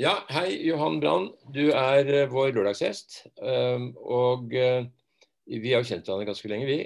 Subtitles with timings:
[0.00, 1.26] Ja, hei Johan Brann.
[1.52, 3.18] Du er uh, vår lørdagsgjest.
[3.36, 4.86] Uh, og uh,
[5.44, 6.78] vi har jo kjent hverandre ganske lenge, vi.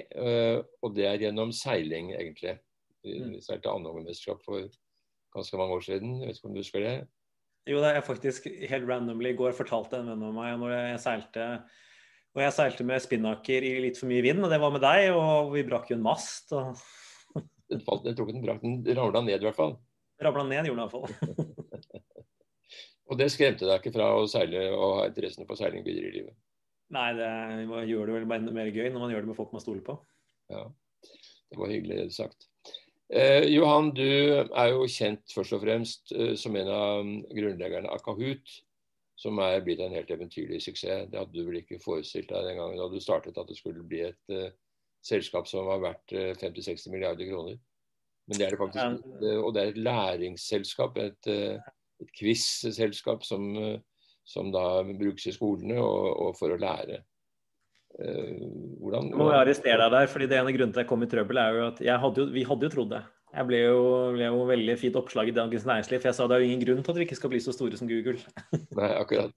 [0.83, 2.55] og det er gjennom seiling, egentlig.
[3.05, 3.37] Vi mm.
[3.45, 4.65] seilte Andongen-mesterskap for
[5.35, 6.17] ganske mange år siden.
[6.19, 6.93] Jeg vet ikke om du husker det?
[7.69, 11.01] Jo, det er faktisk helt randomly i går fortalte en venn av meg når jeg
[11.05, 11.49] seilte
[12.35, 15.13] og jeg seilte med spinnaker i litt for mye vind, og det var med deg,
[15.15, 16.51] og vi brakk jo en mast.
[16.57, 16.81] Og...
[17.71, 19.77] den falt, jeg tror ikke den brakk, den ramla ned i hvert fall.
[20.25, 21.53] Ramla ned, gjorde den i hvert fall.
[23.05, 26.17] og det skremte deg ikke fra å seile og ha interessene på seiling videre i
[26.19, 26.35] livet?
[26.95, 27.29] Nei, det
[27.89, 29.97] gjør det vel mer gøy når man gjør det med folk man stoler på.
[30.53, 30.67] Ja,
[31.51, 32.47] det var hyggelig sagt.
[33.13, 38.01] Eh, Johan, du er jo kjent først og fremst eh, som en av grunnleggerne av
[38.05, 38.55] Kahoot,
[39.21, 41.05] som er blitt en helt eventyrlig suksess.
[41.11, 43.85] Det hadde du vel ikke forestilt deg den gangen da du startet at det skulle
[43.85, 44.49] bli et eh,
[45.05, 47.59] selskap som var verdt uh, 50-60 milliarder kroner.
[48.25, 49.03] Men det er det faktisk.
[49.37, 51.27] Og det er et læringsselskap, et,
[52.03, 53.51] et quiz-selskap som,
[54.27, 57.01] som, da brukes i skolene og, og for å lære.
[57.95, 61.05] Hvordan, Nå må jeg arrestere deg der, fordi det ene grunnen til at jeg kom
[61.05, 63.03] i trøbbel, er jo at hadde jo, vi hadde jo trodd det.
[63.35, 63.79] Jeg ble jo,
[64.15, 66.61] ble jo veldig fint oppslag i Dagens Næringsliv, for jeg sa det er jo ingen
[66.63, 68.19] grunn til at vi ikke skal bli så store som Google.
[68.79, 69.33] Nei, akkurat.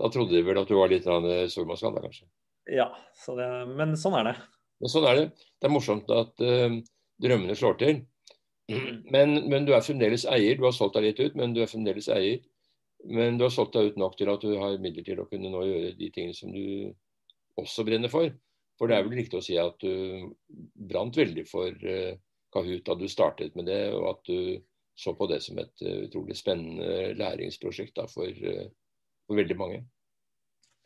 [0.00, 2.24] Da trodde de vel at du var litt stormannsgal, da kanskje?
[2.72, 4.36] Ja, så det, men sånn er det.
[4.80, 5.26] Men sånn er det.
[5.60, 6.78] Det er morsomt at uh,
[7.20, 8.00] drømmene slår til.
[9.14, 10.56] Men, men, du er fremdeles eier.
[10.58, 12.42] Du har solgt deg litt ut, men du er fremdeles eier.
[13.10, 15.50] Men du har solgt deg ut nok til at du har midler til å kunne
[15.50, 16.92] nå gjøre de tingene som du
[17.60, 18.30] også brenner for.
[18.80, 20.30] For det er vel riktig å si at du
[20.90, 22.12] brant veldig for uh,
[22.54, 24.60] Kahoot da du startet med det, og at du
[25.00, 28.68] så på det som et uh, utrolig spennende læringsprosjekt da, for, uh,
[29.26, 29.82] for, veldig mange.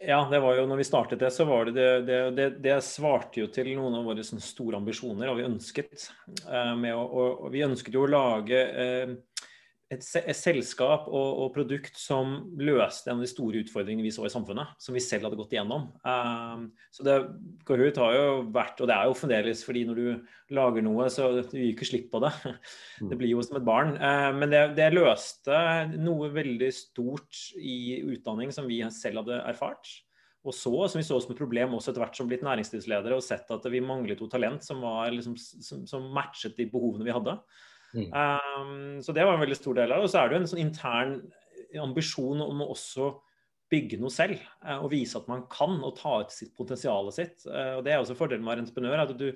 [0.07, 3.41] Ja, det var jo når vi startet det, så var det det, det, det, svarte
[3.41, 6.09] jo til noen av våre store ambisjoner og vi ønsket.
[6.45, 8.61] Å, og, vi ønsket jo å lage
[9.93, 14.25] et, et selskap og, og, produkt som løste en av de store utfordringene vi så
[14.27, 15.91] i samfunnet, som vi selv hadde gått igjennom.
[16.07, 17.17] Um, så det
[17.69, 21.29] Kahoot har jo vært, og det er jo fremdeles fordi når du lager noe, så
[21.37, 22.33] du gir ikke slipp på det.
[23.03, 23.09] Mm.
[23.11, 23.97] Det blir jo som et barn.
[23.99, 25.61] Uh, men det, det, løste
[25.99, 29.91] noe veldig stort i utdanning som vi selv hadde erfart.
[30.45, 33.25] Og så, som vi så som et problem også etter hvert som blitt næringslivsledere, og
[33.25, 37.15] sett at vi manglet jo talent som, var, liksom, som, som matchet de behovene vi
[37.17, 37.39] hadde.
[37.95, 38.09] Mm.
[38.11, 40.09] Um, så det var en veldig stor del av det.
[40.09, 41.15] Og så er det jo en sånn intern
[41.83, 43.13] ambisjon om å også
[43.73, 47.47] bygge noe selv uh, og vise at man kan og ta ut sitt potensialet sitt.
[47.49, 49.29] Uh, og Det er også fordelen med å være entreprenør, at du,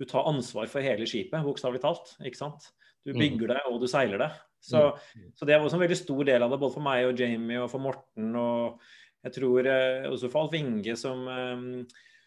[0.00, 2.16] du tar ansvar for hele skipet, bokstavelig talt.
[2.24, 2.70] ikke sant?
[3.04, 3.20] Du mm.
[3.20, 4.30] bygger det, og du seiler det.
[4.64, 5.30] Så, mm.
[5.36, 7.60] så det var også en veldig stor del av det, både for meg og Jamie
[7.60, 8.30] og for Morten.
[8.40, 8.80] Og
[9.28, 11.68] jeg tror uh, også for Alf Inge, som um,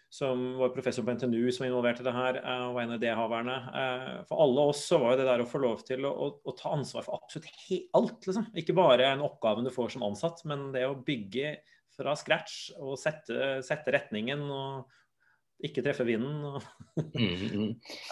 [0.10, 3.00] som var professor på NTNU som var involvert i det her, eh, og en av
[3.02, 3.56] idéhaverne.
[3.82, 6.30] Eh, for alle oss så var jo det der å få lov til å, å,
[6.48, 7.50] å ta ansvar for absolutt
[7.98, 8.48] alt, liksom.
[8.58, 11.58] Ikke bare en oppgave du får som ansatt, men det å bygge
[11.98, 14.88] fra scratch og sette, sette retningen og
[15.68, 16.60] ikke treffe vinden.
[17.18, 17.72] mm, mm.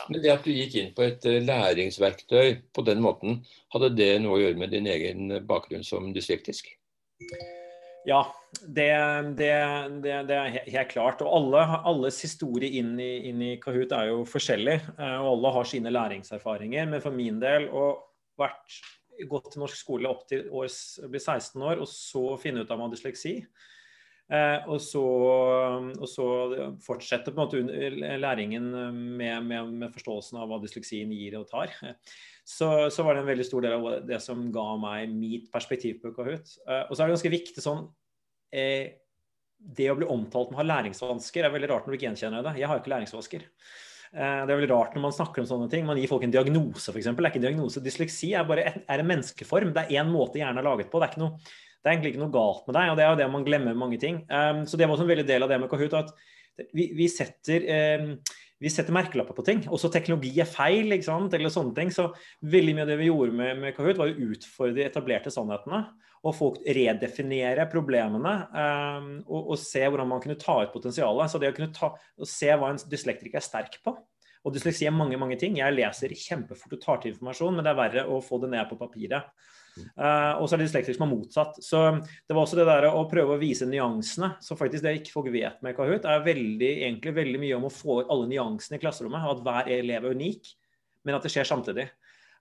[0.10, 3.44] Men det at du gikk inn på et eh, læringsverktøy på den måten,
[3.76, 6.74] hadde det noe å gjøre med din egen bakgrunn som dyslektisk?
[8.06, 8.22] Ja,
[8.62, 8.90] det,
[9.38, 9.54] det,
[10.04, 11.24] det, det, er helt klart.
[11.26, 14.78] Og alle, alles historie inn i, inn i, Kahoot er jo forskjellig.
[14.96, 16.92] Eh, og alle har sine læringserfaringer.
[16.92, 17.88] Men for min del å
[18.40, 18.80] vært
[19.30, 22.82] gått til norsk skole opp til års, bli 16 år, og så finne ut av
[22.82, 23.40] man har dysleksi.
[24.26, 25.04] Eh, og, så,
[25.94, 26.28] og, så,
[26.82, 31.76] fortsette på en måte læringen med, med, med forståelsen av hva dysleksien gir og tar
[32.46, 35.98] så, så, var det en veldig stor del av det som ga meg mitt perspektiv
[36.04, 36.54] på Kahoot.
[36.68, 37.82] Uh, og så er det ganske viktig sånn
[38.54, 38.94] eh,
[39.58, 42.46] Det å bli omtalt med å ha læringsvansker er veldig rart når du ikke gjenkjenner
[42.46, 42.54] det.
[42.62, 43.48] Jeg har ikke læringsvansker.
[44.14, 45.90] Uh, det er veldig rart når man snakker om sånne ting.
[45.90, 47.10] Man gir folk en diagnose, f.eks.
[47.10, 47.84] Det er ikke en diagnose.
[47.88, 49.74] Dysleksi er bare et, er en menneskeform.
[49.74, 51.02] Det er én måte hjernen er laget på.
[51.02, 51.56] Det er, ikke noe,
[51.86, 53.76] det er, egentlig ikke noe galt med deg, og det er jo det man glemmer
[53.78, 54.24] mange ting.
[54.26, 55.94] Um, så det var også en veldig del av det med Kahoot.
[55.94, 57.68] at vi, vi setter
[58.02, 58.08] um,
[58.74, 59.62] setter merkelapper på ting.
[59.70, 61.36] Også teknologi er feil, ikke sant?
[61.38, 61.92] eller sånne ting.
[61.94, 62.08] Så
[62.42, 65.84] veldig mye av det vi gjorde med, med Kahoot, var å utfordre de etablerte sannhetene.
[66.26, 71.30] Og folk redefinere problemene um, og, og, se hvordan man kunne ta ut potensialet.
[71.30, 73.94] Så det å kunne ta, å se hva en dyslektriker er sterk på.
[74.46, 75.60] Og dysleksi er mange mange ting.
[75.62, 78.66] Jeg leser kjempefort og tar til informasjon, men det er verre å få det ned
[78.70, 79.30] på papiret.
[79.76, 81.60] Uh, og så er det dyslektikere som er motsatt.
[81.64, 84.34] Så det var også det der å prøve å vise nyansene.
[84.44, 87.74] Så faktisk det ikke folk vet med Kahoot, er veldig, egentlig veldig mye om å
[87.74, 89.26] få ut alle nyansene i klasserommet.
[89.28, 90.54] Og at hver elev er unik,
[91.06, 91.90] men at det skjer samtidig.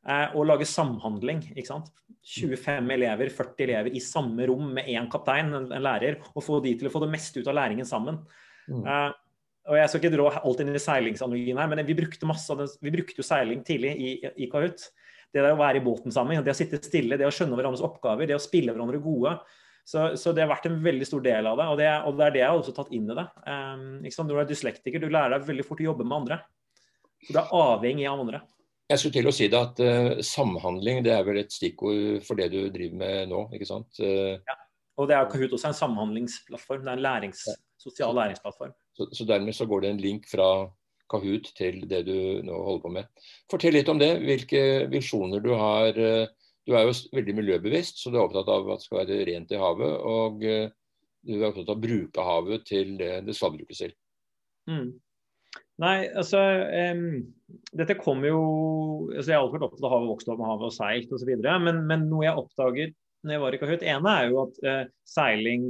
[0.05, 1.43] Uh, og lage samhandling.
[1.55, 1.91] ikke sant?
[2.25, 6.63] 25 elever, 40 elever i samme rom med én kaptein, en, en, lærer, og få
[6.65, 8.23] de til å få det meste ut av læringen sammen.
[8.69, 9.11] Uh,
[9.65, 12.93] og Jeg skal ikke dra alt inn i seilingsanalogien her, men vi brukte, masse, vi
[12.93, 14.11] brukte jo seiling tidlig i,
[14.45, 14.91] i Kahoot.
[15.43, 18.29] Det å være i båten sammen, det å sitte stille, det å skjønne hverandres oppgaver,
[18.31, 19.35] det å spille hverandre gode.
[19.85, 22.25] Så, så, det har vært en veldig stor del av det, og det, og det
[22.25, 23.25] er det jeg har også tatt inn i det.
[23.45, 26.39] Um, Når du er dyslektiker, du lærer deg veldig fort å jobbe med andre.
[27.27, 28.41] Så du er avhengig av andre.
[28.89, 32.41] Jeg skulle til å si det at uh, Samhandling det er vel et stikkord for
[32.41, 34.01] det du driver med nå, ikke sant?
[34.01, 34.57] Uh, ja.
[35.01, 36.85] Og det er Kahoot også en samhandlingsplattform.
[36.85, 37.45] Det er en lærings,
[37.83, 38.75] sosial læringsplattform.
[38.95, 40.49] Så, så, dermed så går det en link fra
[41.11, 42.17] Kahoot til det du
[42.47, 43.29] nå holder på med.
[43.53, 44.15] Fortell litt om det.
[44.25, 45.99] Hvilke visjoner du har.
[45.99, 49.25] Uh, du er jo veldig miljøbevisst, så du er opptatt av at det skal være
[49.29, 49.97] rent i havet.
[50.09, 50.71] Og eh,
[51.25, 53.93] du er opptatt av å bruke havet til det det skal brukes til.
[54.71, 54.95] Mm.
[55.83, 56.39] Nei, altså
[56.95, 57.19] um,
[57.75, 58.39] Dette kommer jo
[59.11, 61.33] altså Jeg har alltid vært opptatt av havet, vokst opp med havet og seilt osv.
[61.67, 64.81] Men, men noe jeg oppdaget når jeg var i Kahoot, ene er jo at uh,
[65.09, 65.69] seiling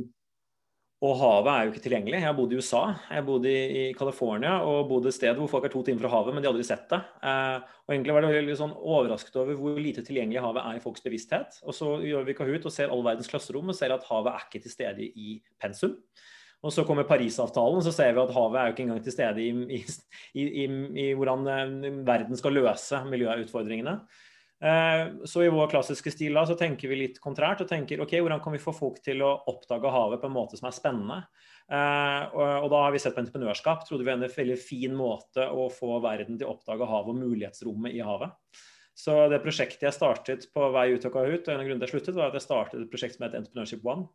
[1.04, 2.16] og havet er jo ikke tilgjengelig.
[2.16, 5.66] Jeg har bodd i USA, jeg bodde i, California og bodde et sted hvor folk
[5.68, 7.00] er to timer fra havet, men de hadde aldri sett det.
[7.28, 10.84] Eh, og egentlig var det veldig sånn overrasket over hvor lite tilgjengelig havet er i
[10.84, 11.58] folks bevissthet.
[11.68, 14.46] Og så gjør vi Kahoot og ser all verdens klasserom og ser at havet er
[14.46, 15.98] ikke til stede i pensum.
[16.64, 19.44] Og så kommer Parisavtalen, så ser vi at havet er jo ikke engang til stede
[19.44, 19.82] i, i,
[20.40, 20.68] i,
[21.04, 23.98] i hvordan eh, verden skal løse miljøutfordringene.
[24.64, 28.14] Eh, så i vår klassiske stil da, så tenker vi litt kontrært og tenker ok,
[28.16, 31.18] hvordan kan vi få folk til å oppdage havet på en måte som er spennende.
[31.64, 33.84] Uh, og, og, da har vi sett på entreprenørskap.
[33.88, 37.20] Trodde vi var en veldig fin måte å få verden til å oppdage havet og
[37.22, 38.32] mulighetsrommet i havet.
[38.94, 41.88] Så det prosjektet jeg startet på vei ut av Kahoot, og en av grunnene til
[41.88, 44.06] jeg sluttet, var at jeg startet et prosjekt som heter Entrepreneurship One.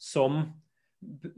[0.00, 0.44] Som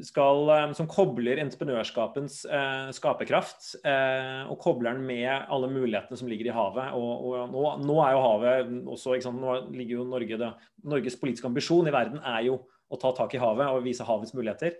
[0.05, 6.28] skal, eh, som kobler entreprenørskapens eh, skaperkraft eh, og kobler den med alle mulighetene som
[6.28, 6.93] ligger i havet.
[6.99, 10.50] Og, og nå, nå, er jo havet også, sant, nå ligger jo Norge det,
[10.84, 12.61] Norges politiske ambisjon i verden er jo
[12.93, 14.76] å ta tak i havet og vise havets muligheter.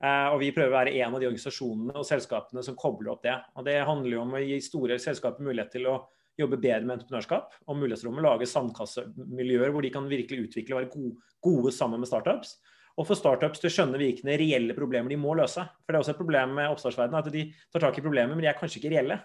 [0.00, 3.26] Eh, og Vi prøver å være en av de organisasjonene og selskapene som kobler opp
[3.26, 3.36] det.
[3.58, 5.98] Og Det handler jo om å gi store selskaper mulighet til å
[6.40, 8.24] jobbe bedre med entreprenørskap og mulighetsrommet.
[8.24, 12.56] Lage sandkassemiljøer hvor de kan virkelig utvikle og være gode, gode sammen med startups
[13.00, 15.62] og få startups til å skjønne hvilke reelle problemer de må løse.
[15.80, 18.44] For det er også et problem med oppstartsverdenen at de tar tak i problemer, men
[18.44, 19.16] de er kanskje ikke reelle.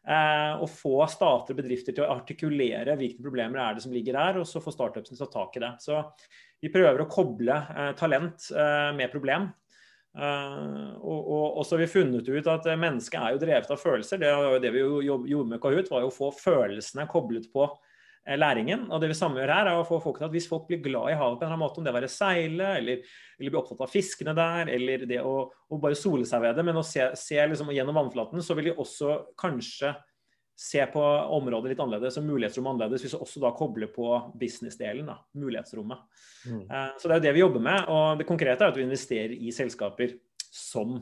[0.00, 4.40] Eh, få stater og bedrifter til å artikulere hvilke problemer er det som ligger der,
[4.40, 5.72] og så få startupsene til å ta tak i det.
[5.84, 6.00] Så
[6.64, 9.50] vi prøver å koble eh, talent eh, med problem.
[10.10, 13.78] Uh, og, og, og, så har vi funnet ut at mennesket er jo drevet av
[13.78, 14.18] følelser.
[14.18, 14.32] Det,
[14.64, 17.89] det vi gjorde med Kahoot, var jo å få følelsene koblet på Eh,
[18.40, 18.84] læringen.
[18.92, 20.82] Og det vi samme gjør her, er å få folk til at hvis folk blir
[20.84, 23.02] glad i havet på en eller annen måte, om det være seile, eller,
[23.38, 26.66] eller bli opptatt av fiskene der, eller det å, å bare sole seg ved det,
[26.68, 29.94] men å se, se liksom gjennom vannflaten, så vil de også kanskje
[30.60, 31.02] se på
[31.32, 36.02] området litt annerledes og mulighetsrommet annerledes, hvis vi også da kobler på business-delen, da, mulighetsrommet.
[36.44, 36.66] Mm.
[36.68, 37.86] Uh, så det er jo det vi jobber med.
[37.88, 40.18] Og det konkrete er at vi investerer i selskaper
[40.52, 40.98] som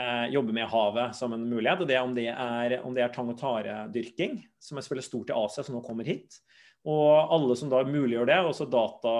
[0.00, 1.80] eh, jobber med havet som en mulighet.
[1.84, 5.30] og det Om det er, om det er tang- og taredyrking, som er selvfølgelig stort
[5.30, 6.40] i Asia, som nå kommer hit.
[6.84, 9.14] Og alle som da muliggjør det, også data,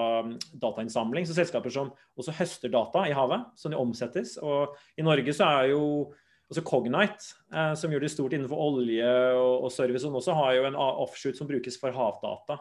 [0.61, 1.25] datainnsamling.
[1.25, 4.37] Så selskaper som også høster data i havet, som de omsettes.
[4.37, 6.13] Og i Norge så er jo
[6.51, 10.53] også Cognite, eh, som gjør det stort innenfor olje og, og service, som også har
[10.59, 12.59] jo en offshoot som brukes for havdata.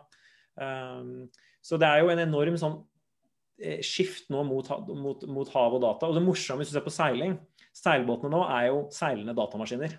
[0.57, 1.27] Um,
[1.65, 2.79] så det er jo en enorm sånn
[3.61, 6.09] eh, skift nå mot, mot, mot hav og data.
[6.09, 7.37] Og det morsomme hvis du ser på seiling,
[7.75, 9.97] Seilbåtene nå er jo seilende datamaskiner.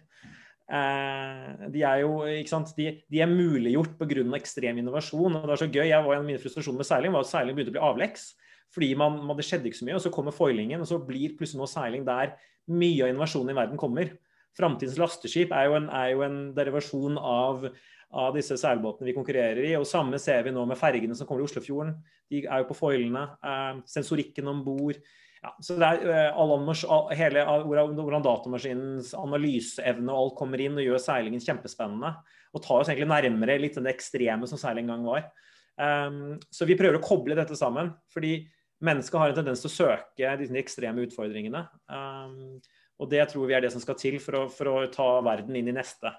[0.66, 4.24] Eh, de er jo ikke sant, de, de er muliggjort pga.
[4.40, 5.36] ekstrem innovasjon.
[5.36, 7.32] og det er så gøy, jeg var En av mine frustrasjoner med seiling var at
[7.32, 8.34] seiling begynte å bli avleks.
[8.74, 11.36] Fordi man, man, det skjedde ikke så mye, og så kommer foilingen, og så blir
[11.38, 12.34] plutselig nå seiling der
[12.72, 14.16] mye av innovasjonen i verden kommer.
[14.56, 17.68] Framtidens lasteskip er jo en, er jo en derivasjon av,
[18.10, 19.76] av, disse seilbåtene vi konkurrerer i.
[19.78, 21.94] og Samme ser vi nå med fergene som kommer i Oslofjorden.
[22.32, 23.28] De er jo på foilene.
[23.44, 25.00] Eh, sensorikken om bord.
[25.46, 31.04] Ja, så det er uh, hele, Hvordan datamaskinens analyseevne og alt kommer inn og gjør
[31.04, 32.16] seilingen kjempespennende.
[32.56, 35.28] Og tar oss egentlig nærmere litt det ekstreme som seiling en gang var.
[35.76, 37.94] Um, så vi prøver å koble dette sammen.
[38.14, 38.40] fordi
[38.86, 41.62] mennesket har en tendens til å søke de ekstreme utfordringene.
[41.92, 42.58] Um,
[43.00, 45.56] og det tror vi er det som skal til for å, for å ta verden
[45.58, 46.12] inn i neste,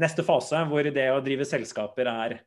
[0.00, 2.38] neste fase, hvor det å drive selskaper er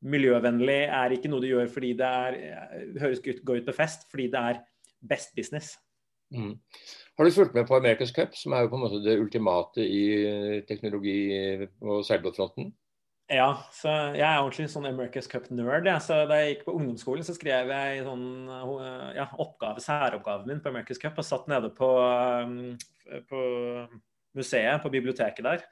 [0.00, 3.76] miljøvennlig, er ikke noe du gjør fordi det er, eh, høres ut, går ut på
[3.76, 4.60] fest, fordi det er
[5.02, 5.76] best business.
[6.34, 6.58] Mm.
[7.18, 9.82] Har du fulgt med på America's Cup, som er jo på en måte det ultimate
[9.82, 12.70] i eh, teknologi- og seilbåtfronten?
[13.30, 15.86] Ja, så jeg er ordentlig sånn America's Cup-nerd.
[15.86, 15.98] Ja.
[16.02, 20.62] Så Da jeg gikk på ungdomsskolen, så skrev jeg sånn, eh, ja, oppgave, særoppgaven min
[20.62, 23.40] på America's Cup og satt nede på, eh, på
[24.34, 25.64] museet, på biblioteket der.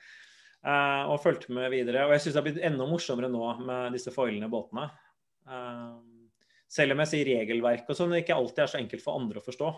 [0.69, 2.05] og fulgte med videre.
[2.05, 4.91] Og jeg syns det har blitt enda morsommere nå med disse foilende båtene.
[6.69, 9.41] Selv om jeg sier regelverk og sånn, det ikke alltid er så enkelt for andre
[9.41, 9.71] å forstå.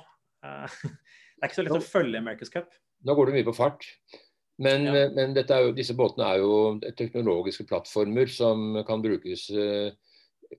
[0.46, 0.80] Eh,
[1.36, 2.74] det er ikke så lett å følge America's Cup.
[3.06, 3.86] Nå går du mye på fart.
[4.60, 5.06] Men, ja.
[5.16, 6.56] men jo, disse båtene er jo
[6.98, 9.46] teknologiske plattformer som kan brukes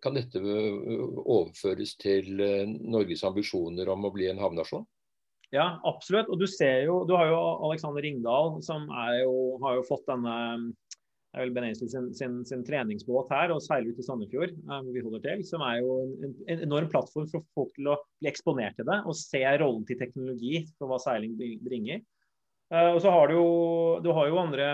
[0.01, 2.41] Kan dette overføres til
[2.81, 4.87] Norges ambisjoner om å bli en havnasjon?
[5.51, 6.31] Ja, absolutt.
[6.31, 8.87] Og du ser jo, du har jo Alexander Ringdal, som
[9.19, 10.35] jo, har jo fått denne
[11.31, 15.03] er vel Ben sin, sin, sin, treningsbåt her og seiler ut i Sandefjord, hvor vi
[15.05, 18.75] holder til, som er jo en, en, enorm plattform for folk til å bli eksponert
[18.79, 22.03] til det og se rollen til teknologi for hva seiling bringer.
[22.71, 23.47] Uh, og så har du jo,
[24.03, 24.67] du har jo andre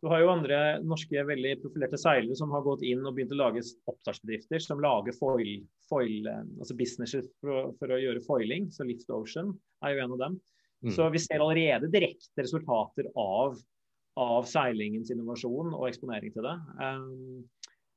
[0.00, 3.40] du har jo andre norske veldig profilerte seilere som har gått inn og begynt å
[3.40, 3.60] lage
[3.90, 5.58] oppstartsbedrifter som lager foil,
[5.90, 8.70] foil eh, altså businesser for, for, å gjøre foiling.
[8.72, 9.52] Så Lift Ocean
[9.84, 10.38] er jo en av dem.
[10.86, 10.94] Mm.
[10.96, 13.60] Så vi ser allerede direkte resultater av
[14.18, 16.56] av seilingens innovasjon og eksponering til det.
[16.80, 17.46] Um,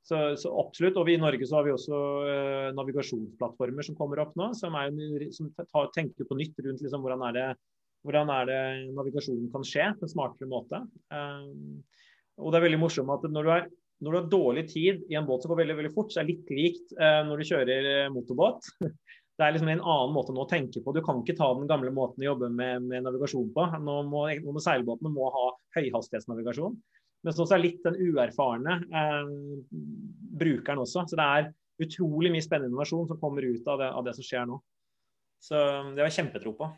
[0.04, 0.98] så, så, absolutt.
[1.00, 4.76] Og vi i Norge så har vi også uh, navigasjonsplattformer som kommer opp nå, som,
[4.80, 4.92] er,
[5.36, 7.46] som tar, tenker på nytt rundt liksom, hvordan, er det,
[8.04, 8.64] hvordan er det
[8.98, 10.84] navigasjonen kan skje på en smartere måte.
[11.14, 11.80] Um,
[12.42, 13.68] og det er veldig morsomt at når du, er,
[14.04, 16.28] når du, har dårlig tid i en båt som går veldig veldig fort, så er
[16.28, 18.74] det litt likt uh, når du kjører motorbåt.
[19.34, 20.94] det er liksom en annen måte nå å tenke på.
[20.94, 23.66] Du kan ikke ta den gamle måten å jobbe med, med navigasjon på.
[23.82, 24.28] Nå må,
[24.62, 25.48] seilbåtene må ha
[25.78, 26.76] høyhastighetsnavigasjon.
[27.24, 29.32] Men så er litt den uerfarne eh,
[30.38, 31.08] brukeren også.
[31.10, 31.50] Så det er
[31.82, 34.60] utrolig mye spennende innovasjon som kommer ut av det, av det som skjer nå.
[35.42, 35.58] Så
[35.96, 36.70] det har jeg kjempetro på.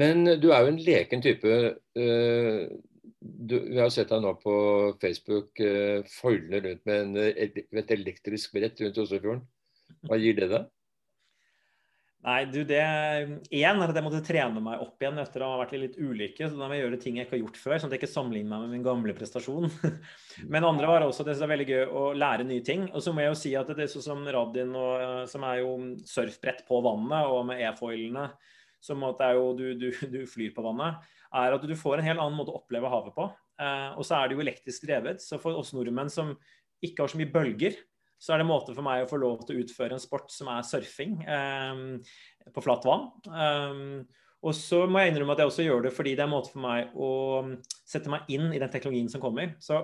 [0.00, 1.58] Men du er jo en leken type.
[1.96, 2.64] Uh,
[3.20, 4.56] du, vi har sett deg nå på
[5.02, 9.44] Facebook uh, foilende rundt med en, et elektrisk brett rundt Oslofjorden.
[10.06, 10.66] Hva gir det deg?
[12.26, 12.80] Nei, du, det
[13.54, 15.98] Én er at jeg måtte trene meg opp igjen etter å ha vært i litt
[16.00, 16.48] ulykke.
[16.50, 18.10] Så da må jeg gjøre ting jeg ikke har gjort før, sånn at jeg ikke
[18.10, 19.68] sammenligner meg med min gamle prestasjon.
[20.52, 22.88] Men andre var også det som er veldig gøy å lære nye ting.
[22.90, 25.62] Og så må jeg jo si at det er sånn som Radin, og, som er
[25.62, 28.26] jo surfbrett på vannet, og med e-foilene,
[28.82, 30.98] som at det jo du, du, du, flyr på vannet,
[31.30, 33.30] er at du får en helt annen måte å oppleve havet på.
[33.62, 35.22] Eh, og så er det jo elektrisk drevet.
[35.22, 36.34] Så for oss nordmenn som
[36.82, 37.78] ikke har så mye bølger,
[38.18, 40.30] så er det en måte for meg å få lov til å utføre en sport
[40.32, 41.82] som er surfing eh,
[42.52, 43.10] på flatt vann.
[43.28, 43.82] Eh,
[44.46, 46.52] og så må jeg innrømme at jeg også gjør det fordi det er en måte
[46.52, 47.10] for meg å
[47.88, 49.56] sette meg inn i den teknologien som kommer.
[49.62, 49.80] Så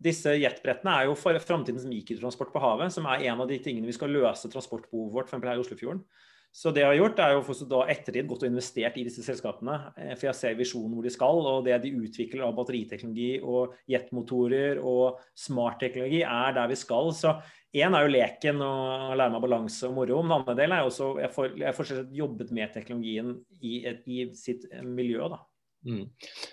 [0.00, 3.88] disse jetbrettene er jo for framtidens mikrotransport på havet, som er en av de tingene
[3.88, 5.44] vi skal løse transportbehovet vårt, f.eks.
[5.44, 6.04] her i Oslofjorden.
[6.50, 9.76] Så det jeg har gjort, er jo da ettertid gått og investert i disse selskapene.
[9.94, 13.76] Eh, for jeg ser visjonen hvor de skal, og det de utvikler av batteriteknologi og
[13.90, 17.12] jetmotorer og smartteknologi, er der vi skal.
[17.14, 17.36] Så
[17.70, 20.18] én er jo leken og lære meg balanse og moro.
[20.26, 23.78] Den andre delen er jo også jeg får, jeg får jobbet med teknologien i,
[24.10, 25.30] i sitt miljø.
[25.30, 25.44] da.
[25.86, 26.10] Mm.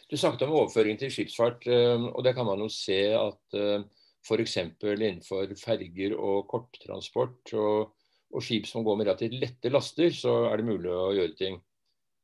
[0.08, 3.82] Du snakket om overføring til skipsfart, eh, og det kan man jo se at eh,
[4.27, 4.58] f.eks.
[4.84, 7.97] innenfor ferger og korttransport og
[8.34, 11.60] og skip som går med relativt lette laster, så er det mulig å gjøre ting.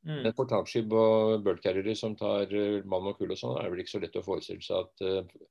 [0.04, 0.20] Mm.
[0.26, 3.94] Men for og bulkcarriere som tar uh, mann og kull og sånn, er vel ikke
[3.94, 5.44] så lett å forestille seg at uh,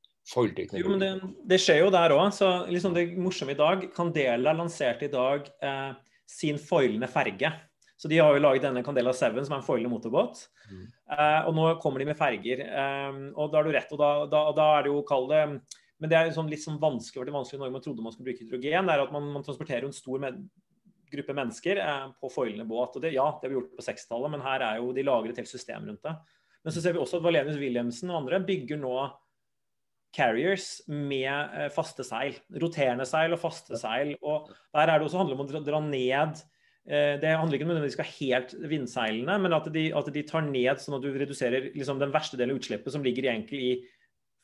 [0.79, 1.11] Jo, men det,
[1.51, 2.29] det, skjer jo der òg.
[2.31, 5.89] Så liksom det morsomme i dag Candela lanserte i dag eh,
[6.29, 7.51] sin foilende ferge.
[7.99, 10.45] Så De har jo laget denne Candela 7, som er en foilende motorbåt.
[10.71, 10.85] Mm.
[11.11, 12.63] Eh, og Nå kommer de med ferger.
[12.63, 13.91] Eh, og Da har du rett.
[13.91, 15.43] og Da, da, da er det jo, kall det
[16.03, 18.43] men det er sånn litt sånn vanskelig, det vanskelig når man trodde man skulle bruke
[18.43, 18.89] hydrogen.
[18.89, 20.41] det er at Man, man transporterer en stor med,
[21.13, 22.97] gruppe mennesker eh, på foilende båt.
[22.97, 25.51] og det, Ja, det vi gjort på 60-tallet, men her er jo de lagret helt
[25.51, 26.15] system rundt det.
[26.63, 28.95] Men så ser vi også at Valenius Wilhelmsen og andre bygger nå
[30.13, 32.37] carriers med eh, faste seil.
[32.61, 34.15] Roterende seil og faste seil.
[34.21, 36.43] og Der er det også handler om å dra ned
[36.85, 40.27] eh, det handler ikke om at de skal helt vindseilende, men at de, at de,
[40.27, 43.63] tar ned sånn at du reduserer liksom, den verste delen av utslippet, som ligger egentlig
[43.63, 43.75] i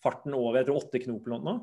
[0.04, 1.60] farten over jeg tror, åtte knop eller noe.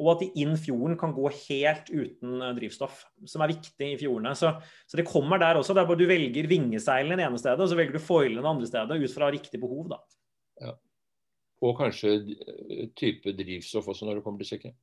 [0.00, 3.98] Og at de inn fjorden kan gå helt uten eh, drivstoff, som er viktig i
[4.00, 4.36] fjordene.
[4.38, 4.52] Så,
[4.88, 5.76] så det kommer der også.
[5.76, 8.52] Det er bare Du velger vingeseilen det ene stedet, og så velger du foilen det
[8.52, 9.90] andre stedet ut fra riktig behov.
[9.92, 10.00] da.
[10.62, 10.76] Ja.
[11.66, 14.78] Og kanskje eh, type drivstoff også når det kommer til stykket?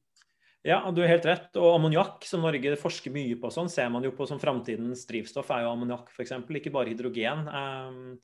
[0.68, 1.50] Ja, du har helt rett.
[1.62, 5.50] Og ammoniakk, som Norge forsker mye på, sånn, ser man jo på som framtidens drivstoff,
[5.54, 6.34] er jo ammoniakk f.eks.
[6.60, 7.46] Ikke bare hydrogen.
[7.48, 8.18] Um,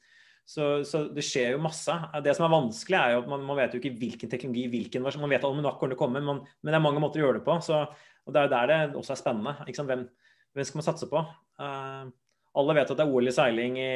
[0.46, 1.94] så, så, det skjer jo masse.
[2.24, 5.06] Det som er vanskelig, er jo at man, man vet jo ikke hvilken teknologi, hvilken
[5.06, 5.24] versjon.
[5.24, 7.56] Man vet almanakk kommer til å men, det er mange måter å gjøre det på.
[7.64, 7.80] Så,
[8.28, 9.56] og Det er der det også er spennende.
[9.64, 10.04] Hvem,
[10.52, 11.24] hvem, skal man satse på?
[11.62, 12.12] Uh,
[12.60, 13.94] alle vet at det er OL i seiling i,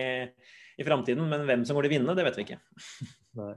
[0.80, 2.62] i framtiden, men hvem som går til å vinne, det vet vi ikke.
[3.42, 3.54] Nei.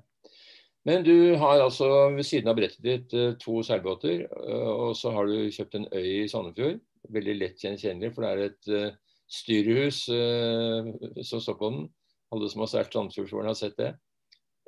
[0.88, 5.12] Men du har altså ved siden av brettet ditt eh, to seilbåter, eh, og så
[5.12, 6.80] har du kjøpt en øy i Sandefjord.
[7.12, 11.84] Veldig lett gjenkjennelig, for det er et styrehus som står på den.
[12.30, 13.90] Alle som har seilt Sandefjordfjorden, har sett det.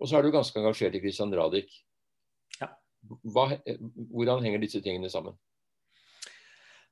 [0.02, 1.78] Og så er du ganske engasjert i Christian Radich.
[2.58, 2.72] Ja.
[3.34, 3.52] Hva,
[4.10, 5.38] hvordan henger disse tingene sammen?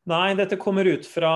[0.08, 1.30] Nei, dette kommer ut fra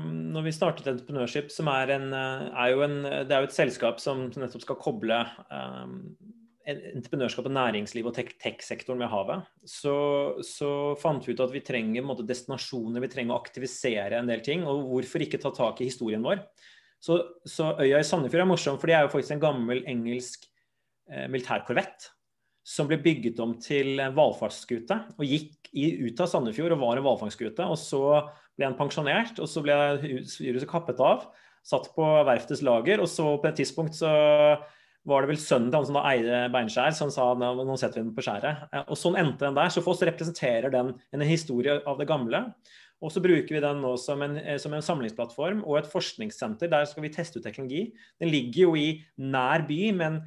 [0.00, 4.00] når vi startet Entreprenørskip, som er, en, er, jo en, det er jo et selskap
[4.00, 5.18] som nettopp skal koble
[5.52, 5.98] um,
[6.68, 9.94] entreprenørskap og næringsliv og tech-sektoren med havet, så,
[10.44, 10.70] så,
[11.00, 14.66] fant vi ut at vi trenger måte, destinasjoner, vi trenger å aktivisere en del ting.
[14.68, 16.42] Og hvorfor ikke ta tak i historien vår?
[17.02, 20.48] Så, så øya i Sandefjord er morsom, for det er jo faktisk en gammel engelsk
[21.10, 22.08] eh, militærkorvett
[22.68, 24.96] som ble bygget om til hvalfangstskute.
[25.16, 27.64] Og gikk i, ut av Sandefjord og var en hvalfangstskute.
[27.64, 28.02] Og så
[28.58, 31.30] ble han pensjonert, og så ble huset kappet av.
[31.64, 34.10] Satt på verftets lager, og så på et tidspunkt så
[35.08, 38.04] var det vel sønnen til han som da eide Beinskjær, som sa nå setter vi
[38.04, 38.66] den på skjæret.
[38.72, 39.72] Eh, og Sånn endte den der.
[39.72, 42.42] Så for oss representerer den en historie av det gamle.
[42.98, 46.70] Og så bruker vi den nå som en, eh, som en, samlingsplattform og et forskningssenter.
[46.70, 47.92] Der skal vi teste ut teknologi.
[48.18, 50.20] Den ligger jo i nær by, men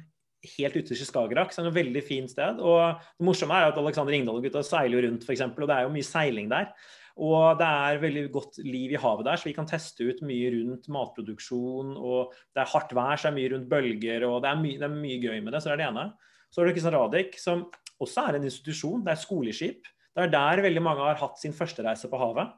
[0.56, 1.52] helt ytterst i Skagerrak.
[1.52, 2.58] Så det er et veldig fint sted.
[2.64, 5.44] Og det morsomme er at Alexander Ingdal og gutta seiler jo rundt, f.eks.
[5.52, 6.72] Og det er jo mye seiling der.
[7.20, 10.48] Og det er veldig godt liv i havet der, så vi kan teste ut mye
[10.54, 11.92] rundt matproduksjon.
[12.00, 14.76] Og det er hardt vær, så det er mye rundt bølger, og det er, my
[14.80, 15.60] det er mye gøy med det.
[15.60, 16.06] Så det er det ene.
[16.48, 17.66] Så har du Kristian Radich, som
[18.02, 19.04] også er en institusjon.
[19.04, 19.92] Det er skoleskip.
[20.12, 22.52] Det er der veldig mange har hatt sin første reise på havet.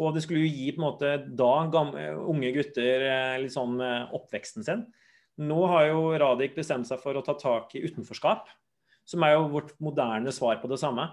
[0.00, 3.76] Og det skulle jo gi på en måte da gamle, unge gutter eh, litt sånn
[3.84, 4.86] eh, oppveksten sin.
[5.42, 8.48] Nå har jo Radich bestemt seg for å ta tak i utenforskap,
[9.08, 11.08] som er jo vårt moderne svar på det samme.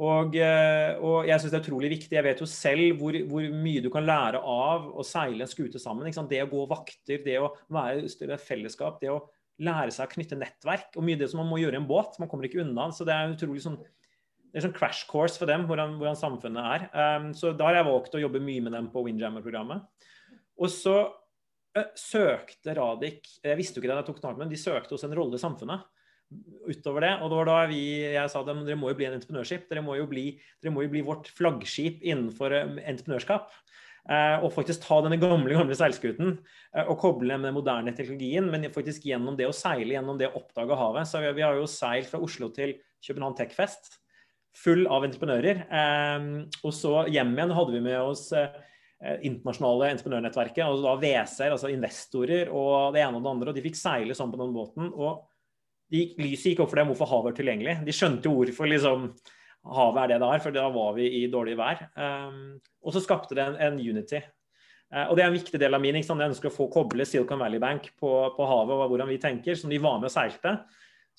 [0.00, 2.16] Og, eh, og jeg syns det er utrolig viktig.
[2.16, 5.80] Jeg vet jo selv hvor, hvor, mye du kan lære av å seile en skute
[5.82, 6.12] sammen.
[6.30, 9.22] Det å gå vakter, det å være i fellesskap, det å
[9.60, 10.94] lære seg å knytte nettverk.
[10.94, 12.20] Og mye av det som man må gjøre i en båt.
[12.22, 12.88] Man kommer ikke unna.
[12.94, 13.80] Så det er utrolig sånn
[14.58, 16.86] er sånn crash course for dem, hvordan, hvordan samfunnet er.
[17.20, 19.86] Um, så da har jeg valgt å jobbe mye med dem på Windjammer-programmet.
[20.60, 24.48] Og så uh, søkte Radik Jeg visste jo ikke det da jeg tok kontakt med
[24.48, 25.88] dem, de søkte hos en rolle i samfunnet
[26.70, 27.12] utover det.
[27.20, 27.82] Og det var da vi,
[28.14, 29.66] jeg sa dem dere må jo bli en entreprenørskip.
[29.70, 30.26] Dere må jo bli,
[30.70, 33.50] må jo bli vårt flaggskip innenfor um, entreprenørskap.
[34.10, 38.46] Uh, og faktisk ta denne gamle gamle seilskuten uh, og koble med den moderne teknologien.
[38.52, 41.10] Men faktisk gjennom det å seile, gjennom det å oppdage havet.
[41.10, 43.99] Så vi, vi har jo seilt fra Oslo til København Techfest
[44.56, 45.64] full av entreprenører.
[45.70, 46.30] Um,
[46.64, 48.48] og så hjem igjen hadde vi med oss uh,
[49.00, 53.52] internasjonale entreprenørnettverket, altså da WC-er, altså investorer, og det ene og det andre.
[53.52, 54.90] Og de fikk seile sammen på den båten.
[54.92, 55.22] og
[55.90, 57.78] de, Lyset gikk opp for dem hvorfor havet var tilgjengelig.
[57.86, 59.08] De skjønte jo hvorfor liksom,
[59.76, 61.86] havet er det det er, for da var vi i dårlig vær.
[61.96, 64.22] Um, og så skapte det en, en unity.
[64.90, 65.96] Uh, og det er en viktig del av min.
[65.96, 69.58] Jeg ønsker å få koble Silicon Valley Bank på, på havet og hvordan vi tenker,
[69.58, 70.58] som de var med og seilte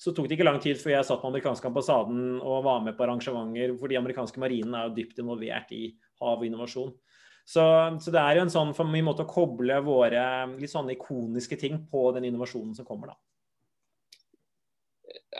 [0.00, 2.96] så tok det ikke lang tid før jeg satt på amerikanske ambassaden og var med
[2.98, 5.84] på arrangementer, for de amerikanske marinen er jo dypt involvert i
[6.22, 6.94] hav og innovasjon.
[7.44, 7.62] Så,
[8.00, 10.22] så, det er jo en sånn for mye måte å koble våre
[10.54, 13.18] litt sånne ikoniske ting på den innovasjonen som kommer, da.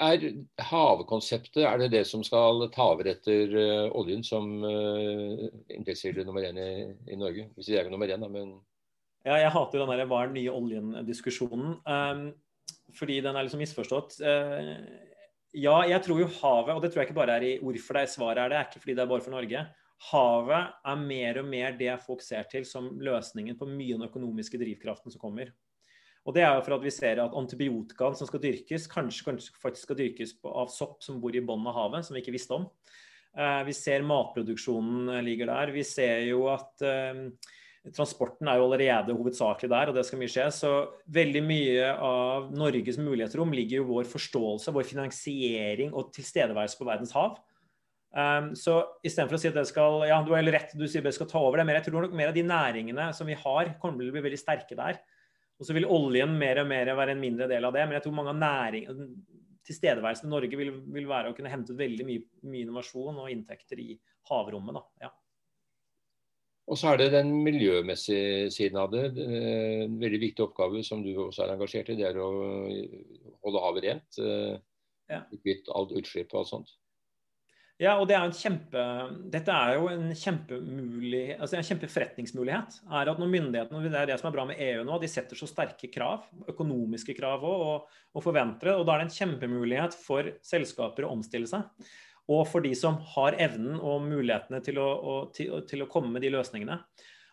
[0.03, 0.25] Er
[0.71, 6.45] havkonseptet er det det som skal ta over etter uh, oljen som uh, inntektskilde nummer
[6.49, 6.73] én i,
[7.13, 7.47] i, Norge?
[7.57, 8.57] Hvis det er nummer én, da, men
[9.23, 11.77] Ja, jeg hater jo den der hva er den nye oljen-diskusjonen.
[11.87, 12.25] Um,
[12.97, 14.19] fordi den er liksom misforstått.
[14.25, 14.75] Eh,
[15.63, 18.05] ja, jeg tror jo havet, og det tror jeg ikke bare er i hvorfor det
[18.07, 19.65] er svaret er det, er ikke fordi det er bare for Norge.
[20.11, 24.09] Havet er mer og mer det folk ser til som løsningen på mye av den
[24.09, 25.53] økonomiske drivkraften som kommer.
[26.23, 29.63] Og Det er jo for at vi ser at antibiotikaen som skal dyrkes, kanskje, kanskje
[29.63, 32.55] faktisk skal dyrkes av sopp som bor i bunnen av havet, som vi ikke visste
[32.55, 32.69] om.
[33.35, 35.73] Eh, vi ser matproduksjonen ligger der.
[35.75, 37.27] Vi ser jo at eh,
[37.91, 40.45] Transporten er jo allerede hovedsakelig der, og det skal mye skje.
[40.55, 40.73] Så
[41.11, 47.15] veldig mye av Norges mulighetsrom ligger jo vår forståelse, vår finansiering og tilstedeværelse på verdens
[47.17, 47.41] hav.
[48.13, 51.03] Um, så istedenfor å si at det skal ja, du har helt rett, du sier
[51.03, 53.39] det skal ta over det, men jeg tror nok mer av de næringene som vi
[53.41, 55.01] har, kommer til å bli veldig sterke der.
[55.59, 57.87] Og så vil oljen mer og mer være en mindre del av det.
[57.87, 58.87] Men jeg tror mange av næring,
[59.67, 63.31] tilstedeværelsen i Norge vil, vil, være å kunne hente ut veldig mye, mye innovasjon og
[63.31, 63.95] inntekter i
[64.31, 64.79] havrommet.
[64.79, 65.07] Da.
[65.07, 65.13] Ja.
[66.71, 69.09] Og så er det den miljømessige siden av det.
[69.19, 72.29] En veldig viktig oppgave som du også er engasjert i, det er å
[73.43, 74.21] holde havet rent.
[74.23, 74.55] Eh,
[75.11, 75.25] ja.
[75.43, 76.73] Kvitt alt utslipp og alt sånt.
[77.83, 78.83] Ja, og det er en kjempe,
[79.33, 82.77] dette er jo en kjempemulig, altså en kjempeforretningsmulighet.
[82.87, 85.35] er at når myndighetene, Det er det som er bra med EU nå, de setter
[85.35, 88.77] så sterke krav, økonomiske krav òg, og, og forventer det.
[88.77, 91.67] Og da er det en kjempemulighet for selskaper å omstille seg
[92.33, 96.15] og for de som har evnen og mulighetene til å, å, til, til å, komme
[96.15, 96.79] med de løsningene.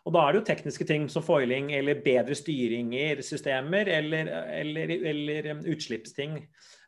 [0.08, 4.94] Og Da er det jo tekniske ting som foiling eller bedre styringer, systemer eller, eller,
[5.12, 6.38] eller utslippsting.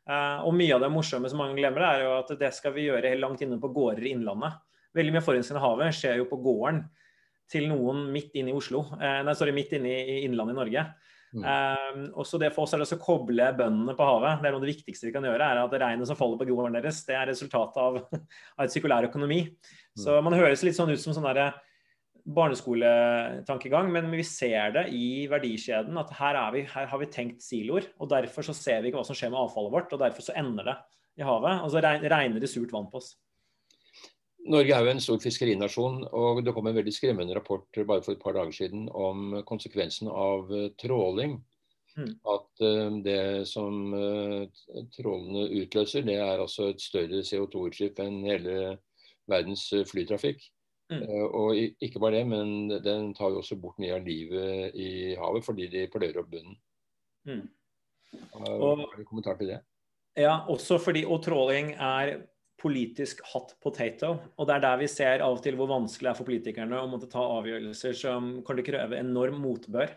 [0.08, 2.88] Uh, og mye av det morsomme som mange glemmer, er jo at det skal vi
[2.88, 4.56] gjøre helt langt inne på gårder i Innlandet.
[4.96, 6.82] Veldig mye av forurensningen i havet skjer jo på gården
[7.52, 8.86] til noen midt inne i Oslo.
[8.96, 10.86] Uh, nei, sorry, midt inne i, i Innlandet i Norge.
[11.32, 11.44] Mm.
[11.48, 14.42] Um, også det for oss er det å koble bøndene på havet.
[14.42, 15.48] Det er noe av det viktigste vi kan gjøre.
[15.48, 18.00] er at Regnet som faller på gården deres, det er resultatet av,
[18.58, 19.44] av et sirkulær økonomi.
[19.48, 20.02] Mm.
[20.04, 21.30] Så man høres litt sånn ut som sånn
[22.22, 27.88] barneskoletankegang, men vi ser det i verdikjeden at her, vi, her, har vi tenkt siloer.
[27.98, 30.36] og Derfor så ser vi ikke hva som skjer med avfallet vårt, og derfor så
[30.38, 30.76] ender det
[31.18, 31.64] i havet.
[31.64, 33.14] Og så regner det surt vann på oss.
[34.50, 38.16] Norge er jo en stor fiskerinasjon, og det kom en veldig skremmende rapport bare for
[38.16, 41.36] et par dager siden om konsekvensen av eh, tråling.
[41.92, 42.14] Mm.
[42.24, 44.46] At uh, det som uh,
[44.96, 48.54] trålene utløser, det er altså et større CO2-utslipp enn hele
[49.28, 50.40] verdens flytrafikk.
[50.92, 51.04] Mm.
[51.36, 55.44] Og ikke bare det, men den tar jo også bort mye av livet i havet
[55.46, 56.56] fordi de pløyer opp bunnen.
[57.28, 57.44] Mm.
[58.40, 59.62] Har du kommentar til det?
[60.18, 62.18] Ja, også fordi, og tråling er
[62.62, 64.14] politisk hot potato.
[64.38, 66.78] Og det er der vi ser av og til hvor vanskelig det er for politikerne
[66.78, 69.90] å måtte ta avgjørelser som kan kreve enorm motbør.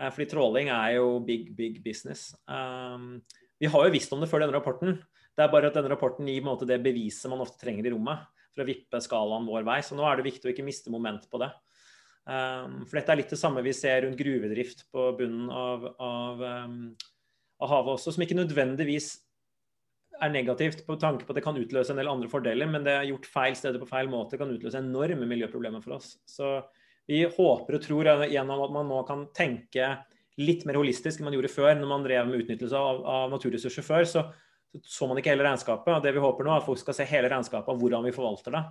[0.00, 2.32] Eh, fordi tråling er jo big, big business.
[2.50, 3.22] Um,
[3.62, 4.98] vi har jo visst om det før denne rapporten.
[5.34, 8.26] Det er bare at denne rapporten gir måte, det beviset man ofte trenger i rommet
[8.54, 9.80] for å vippe skalaen vår vei.
[9.86, 11.50] Så nå er det viktig å ikke miste moment på det.
[12.24, 16.40] Um, for dette er litt det samme vi ser rundt gruvedrift på bunnen av, av,
[16.64, 16.78] um,
[17.60, 19.10] av havet også, som ikke nødvendigvis
[20.22, 22.94] er negativt på tanke på at det kan utløse en del andre fordeler, men det
[22.94, 26.14] er gjort feil steder på feil måte kan utløse enorme miljøproblemer for oss.
[26.28, 26.56] Så
[27.10, 29.90] vi håper og tror gjennom at man nå kan tenke
[30.40, 31.74] litt mer holistisk enn man gjorde før.
[31.78, 34.24] Når man drev med utnyttelse av, av naturressurser før, så,
[34.82, 35.92] så man ikke hele regnskapet.
[35.96, 38.14] og Det vi håper nå, er at folk skal se hele regnskapet av hvordan vi
[38.16, 38.64] forvalter det.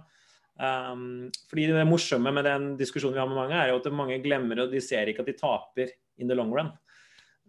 [0.54, 4.20] Um, fordi Det morsomme med den diskusjonen vi har med mange, er jo at mange
[4.22, 6.70] glemmer og de ser ikke at de taper in the long run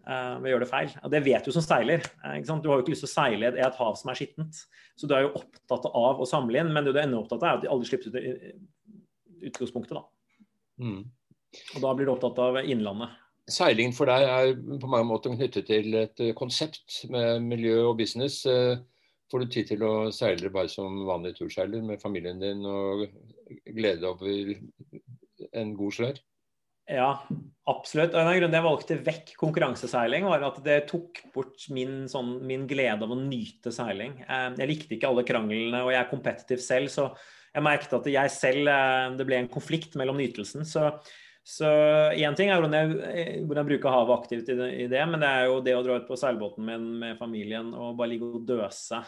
[0.05, 0.95] ved å gjøre det feil.
[1.01, 2.05] Og Det vet du som seiler.
[2.21, 4.61] Uh, du har jo ikke lyst til å seile i et hav som er skittent.
[4.95, 7.47] Så du er jo opptatt av å samle inn, men det du ender opptatt av,
[7.49, 9.97] er at de aldri slipper ut utgangspunktet.
[9.97, 10.05] da.
[10.81, 11.01] Mm.
[11.75, 13.13] Og da blir du opptatt av innlandet.
[13.51, 17.99] Seiling for deg er på mange måter knyttet til et eh, konsept med miljø og
[17.99, 18.39] business.
[19.31, 23.05] Får du tid til å seile bare som vanlig turseiler med familien din og
[23.73, 24.53] glede over
[25.53, 26.19] en god slør?
[26.85, 27.07] Ja,
[27.65, 28.13] absolutt.
[28.13, 32.35] Og en av grunnene jeg valgte vekk konkurranseseiling, var at det tok bort min, sånn,
[32.45, 34.19] min, glede av å nyte seiling.
[34.21, 37.09] Eh, jeg likte ikke alle kranglene, og jeg er kompetitiv selv, så
[37.55, 40.67] jeg merket at jeg selv eh, Det ble en konflikt mellom nytelsen.
[40.69, 40.91] Så,
[41.41, 41.73] så
[42.13, 45.03] én ting er hvordan jeg, eh, hvordan jeg, bruker havet aktivt i det, i det,
[45.09, 48.13] men det er jo det å dra ut på seilbåten min med familien og bare
[48.13, 49.01] ligge og døse.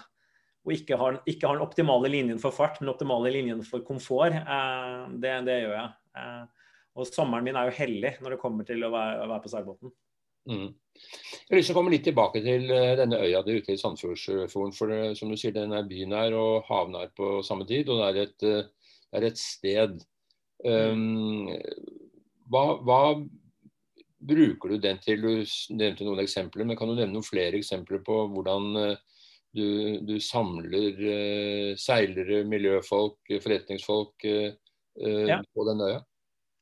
[0.65, 3.85] Og ikke ha, ikke ha den optimale linjen for fart, men den optimale linjen for
[3.85, 4.33] komfort.
[5.21, 6.47] Det, det gjør jeg.
[6.97, 9.51] Og sommeren min er jo hellig når det kommer til å være, å være på
[9.53, 9.93] seilbåten.
[10.47, 10.69] Mm.
[10.97, 13.79] Jeg har lyst til å komme litt tilbake til uh, denne øya di ute i
[13.79, 14.75] Sandfjordsfjorden.
[14.75, 18.07] For det, som du sier, den er bynær og havnær på samme tid, og det
[18.07, 19.99] er et, uh, det er et sted.
[20.65, 21.51] Um,
[22.49, 23.01] hva, hva,
[24.27, 25.21] bruker du den til?
[25.21, 29.21] Du nevnte noen eksempler, men kan du nevne noen flere eksempler på hvordan uh,
[29.57, 29.67] du,
[30.05, 35.37] du, samler seilere, miljøfolk, forretningsfolk ja.
[35.55, 36.01] på den øya?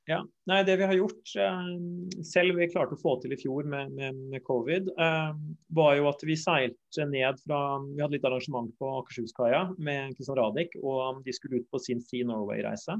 [0.05, 3.65] Ja, nei, Det vi har gjort, eh, selv vi klarte å få til i fjor
[3.65, 5.31] med, med, med covid, eh,
[5.73, 10.37] var jo at vi seilte ned fra Vi hadde litt arrangement på Akershus-kaia med Kristian
[10.37, 12.99] Radich, og de skulle ut på sin Sea Norway-reise.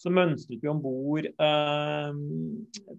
[0.00, 2.16] Så mønstret vi om bord eh,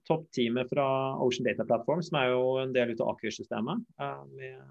[0.09, 0.87] toppteamet fra
[1.21, 3.81] Ocean Data Platform, som er jo en del av Aker-systemet.
[4.01, 4.61] Eh,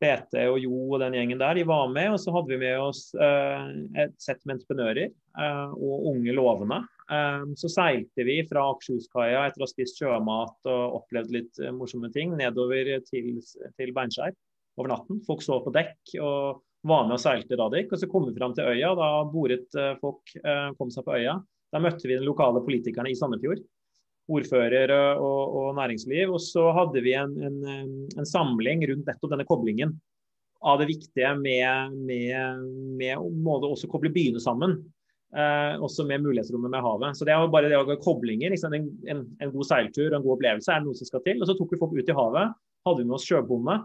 [0.00, 1.58] BT og Jo og den gjengen der.
[1.58, 3.66] De var med, og så hadde vi med oss eh,
[4.04, 9.62] et sett med entreprenører eh, og unge lovende Ehm, så seilte vi fra Akershuskaia etter
[9.62, 13.32] å ha spist sjømat og opplevd litt eh, morsomme ting, nedover til,
[13.78, 14.34] til Beinskjær
[14.78, 15.22] over natten.
[15.26, 17.90] Folk så på dekk og var med og seilte Radik.
[17.90, 18.94] Og så kom vi fram til øya.
[18.98, 21.40] Da boret eh, folk eh, kom seg på øya.
[21.70, 23.62] Da møtte vi de lokale politikerne i Sandefjord.
[24.30, 26.30] Ordfører og, og næringsliv.
[26.30, 27.58] Og så hadde vi en, en,
[28.14, 29.96] en, samling rundt nettopp denne koblingen
[30.60, 32.64] av det viktige med, med,
[33.00, 34.76] med å også koble byene sammen.
[35.30, 37.16] Eh, også med mulighetsrommet med havet.
[37.16, 38.52] Så det er jo bare det å ha koblinger.
[38.52, 41.40] Liksom, en, en, en, god seiltur og en god opplevelse er noe som skal til.
[41.40, 42.56] Og så tok vi folk ut i havet.
[42.86, 43.80] Hadde vi med oss sjøbonde.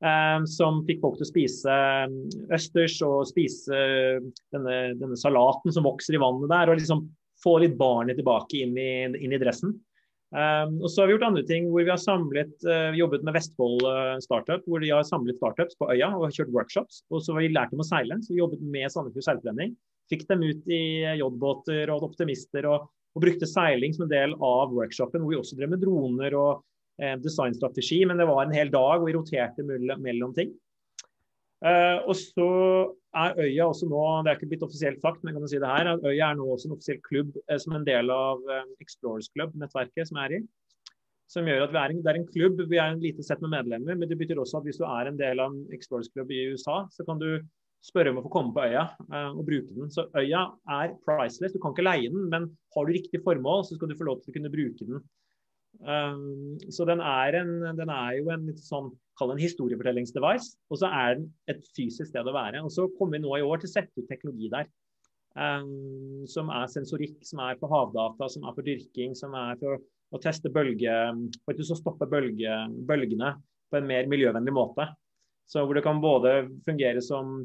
[0.00, 2.12] Eh, som fikk folk til å spise eh,
[2.56, 4.22] østers og spise eh,
[4.54, 6.72] denne, denne, salaten som vokser i vannet der.
[6.72, 7.04] Og liksom
[7.44, 9.76] få litt barnet tilbake inn i, inn i dressen.
[10.30, 13.34] Um, og så har vi gjort andre ting hvor vi har samlet, uh, jobbet med
[13.34, 17.02] Vestfold uh, Startup, hvor de har samlet startups på øya og kjørt workshops.
[17.10, 19.74] Og så har vi lært dem å seile, så vi jobbet med Sandefjord Seilforening.
[20.10, 20.82] Fikk dem ut i
[21.18, 25.58] joddbåter og optimister, og, og, brukte seiling som en del av workshopen, hvor vi også
[25.58, 26.62] drev med droner og
[27.02, 28.04] uh, designstrategi.
[28.06, 30.54] Men det var en hel dag, og vi roterte mellom ting.
[31.60, 32.46] Uh, og så
[33.20, 35.68] er Øya også nå, det er ikke blitt offisielt sagt, men kan du si det
[35.68, 38.62] her, at Øya er nå også en offisiell klubb uh, som en del av uh,
[38.80, 40.40] Explorers Club-nettverket som er i.
[41.30, 43.52] Som gjør at er en, Det er en klubb, vi er en lite sett med
[43.52, 46.32] medlemmer, men det betyr også at hvis du er en del av en Explorers Club
[46.32, 47.28] i USA, så kan du
[47.84, 48.82] spørre om å få komme på øya
[49.30, 49.92] og bruke den.
[49.92, 53.78] Så øya er priceless, du kan ikke leie den, men har du riktig formål, så
[53.78, 55.00] skal du få lov til å kunne bruke den.
[56.68, 60.90] Så den er, en, den er, jo en litt sånn, kall en historiefortellingsdevice, og så
[60.90, 62.64] er den et fysisk sted å være.
[62.64, 64.70] Og så kommer vi nå i år til å sette ut teknologi der.
[65.38, 69.78] Um, som er sensorikk, som er for havdata, som er for dyrking, som er for
[70.10, 70.96] å teste bølge,
[71.46, 72.56] faktisk å stoppe bølge,
[72.88, 73.36] bølgene
[73.70, 74.88] på en mer miljøvennlig måte.
[75.50, 77.38] Så hvor det kan både fungere som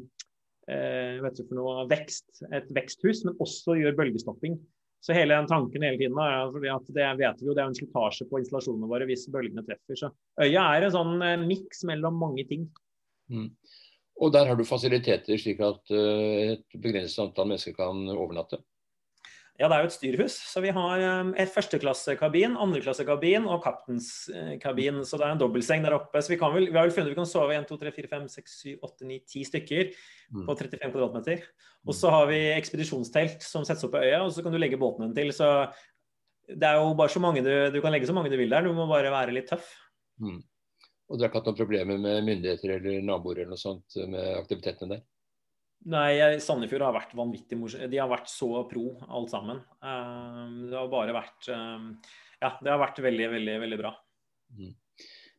[0.70, 1.22] eh,
[1.54, 4.58] noe, vekst, et veksthus, men også gjøre bølgestopping.
[5.06, 7.76] Så hele den tanken hele tiden er at det vet vi jo, det er en
[7.78, 9.98] slitasje på installasjonene våre hvis bølgene treffer.
[10.00, 10.10] Så
[10.42, 12.64] øya er en sånn eh, miks mellom mange ting.
[13.30, 13.52] Mm.
[14.18, 18.58] Og der har du fasiliteter slik at uh, et begrenset antall mennesker kan overnatte?
[19.56, 20.34] Ja, det er jo et styrhus.
[20.50, 25.00] Så vi har um, et førsteklassekabin, andreklassekabin og kapteinskabin.
[25.08, 26.20] Så det er en dobbeltseng der oppe.
[26.20, 28.10] Så vi, kan vel, vi har vel funnet vi kan sove 1, 2, 3, 4,
[28.10, 30.44] 5, 6, 7, 8, 9, 10 stykker mm.
[30.44, 31.46] på 35 kvadratmeter.
[31.86, 34.80] Og så har vi ekspedisjonstelt som settes opp på øya, og så kan du legge
[34.80, 35.32] båtene til.
[35.32, 35.48] Så
[36.50, 38.66] det er jo bare så mange du, du kan legge så mange du vil der.
[38.66, 39.72] Du må bare være litt tøff.
[40.20, 40.42] Mm.
[41.06, 44.34] Og dere har ikke hatt noen problemer med myndigheter eller naboer eller noe sånt med
[44.36, 45.06] aktivitetene der?
[45.86, 47.86] Nei, Sandefjord har vært vanvittig morsomme.
[47.92, 49.60] De har vært så pro, alt sammen.
[49.84, 51.92] Ehm, det har bare vært ehm,
[52.40, 53.92] Ja, det har vært veldig, veldig, veldig bra.
[54.56, 54.74] Mm.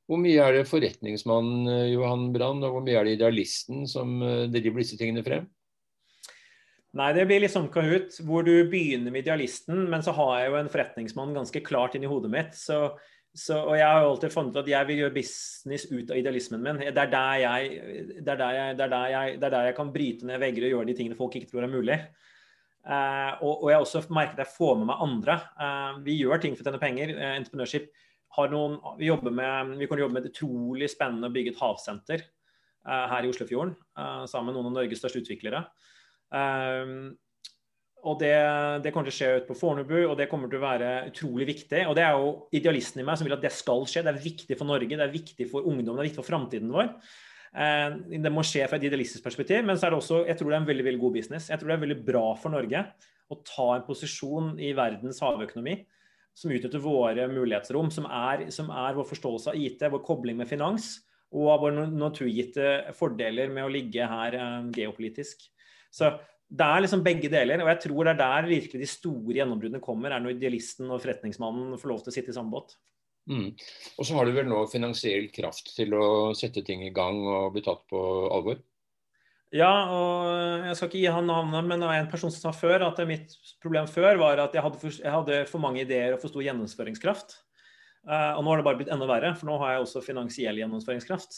[0.07, 4.21] Hvor mye er det forretningsmannen eh, Johan Brann, og hvor mye er det idealisten som
[4.23, 5.49] eh, driver disse tingene frem?
[6.97, 10.59] Nei, det blir sånn Kahoot, hvor du begynner med idealisten, men så har jeg jo
[10.61, 12.55] en forretningsmann ganske klart inn i hodet mitt.
[12.57, 12.95] så
[13.37, 16.63] så, og jeg har jo alltid funnet at jeg vil gjøre business ut av idealismen
[16.63, 16.79] min.
[16.89, 17.35] Det er der
[19.67, 21.99] jeg, kan bryte ned vegger og gjøre de tingene folk ikke tror er mulig.
[22.87, 25.35] Uh, og, og, jeg også merket at jeg får med meg andre.
[25.59, 27.13] Uh, vi gjør ting for å tjene penger.
[27.19, 27.91] Uh, entreprenørskip
[28.37, 32.25] har noen, vi, med, vi kan jobbe med et utrolig spennende og bygge et havsenter
[32.87, 33.73] her i Oslofjorden
[34.31, 35.59] sammen med noen av Norges største utviklere.
[36.31, 37.11] Uh,
[38.05, 38.33] og det,
[38.83, 41.47] det, kommer til å skje ute på Fornebu, og det kommer til å være utrolig
[41.49, 41.81] viktig.
[41.89, 44.03] Og det er jo idealisten i meg som vil at det skal skje.
[44.05, 46.71] Det er viktig for Norge, det er viktig for ungdommen, det er viktig for framtiden
[46.73, 46.91] vår.
[47.57, 50.51] Eh, det må skje fra et idealistisk perspektiv, men så er det også, jeg tror
[50.51, 51.49] det er en veldig veldig god business.
[51.51, 52.85] Jeg tror det er veldig bra for Norge
[53.27, 55.81] å ta en posisjon i verdens havøkonomi
[56.37, 60.49] som utnytter våre mulighetsrom, som er, som er vår forståelse av IT, vår kobling med
[60.49, 60.99] finans
[61.33, 65.47] og våre naturgitte fordeler med å ligge her eh, geopolitisk.
[65.91, 66.13] Så
[66.47, 69.83] det er liksom begge deler, og jeg tror det er der virkelig de store gjennombruddene
[69.83, 70.13] kommer.
[70.15, 72.77] er Når idealisten og forretningsmannen får lov til å sitte i samme båt.
[73.27, 73.49] Mm.
[73.99, 77.51] Og så har du vel nå finansiell kraft til å sette ting i gang og
[77.55, 77.99] bli tatt på
[78.31, 78.61] alvor?
[79.55, 82.55] Ja, og jeg skal ikke gi han navnet, men det var en person som sa
[82.55, 86.15] før at mitt problem før var at jeg hadde for, jeg hadde for mange ideer
[86.15, 87.37] og for stor gjennomføringskraft.
[88.07, 90.61] Uh, og nå har det bare blitt enda verre, for nå har jeg også finansiell
[90.61, 91.33] gjennomføringskraft.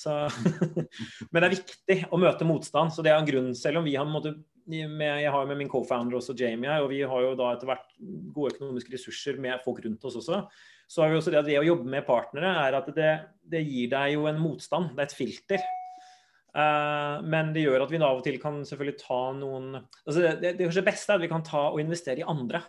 [1.32, 2.94] Men det er viktig å møte motstand.
[2.94, 4.36] Så det er en grunn, selv om vi har måte,
[4.70, 7.88] med, Jeg har med min co-founder også Jamie og vi har jo da etter hvert
[8.36, 10.44] gode økonomiske ressurser med folk rundt oss også.
[10.86, 13.12] Så har vi også det at det å jobbe med partnere er at det,
[13.50, 14.92] det gir deg jo en motstand.
[14.94, 15.66] Det er et filter.
[16.50, 20.56] Uh, men det gjør at vi av og til kan selvfølgelig ta noen altså det,
[20.58, 22.62] det, det beste er at vi kan ta og investere i andre.